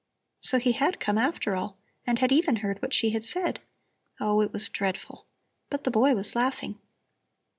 [0.39, 3.59] So he had come after all and had even heard what she had said.
[4.19, 5.27] Oh, it was dreadful!
[5.69, 6.79] But the boy was laughing.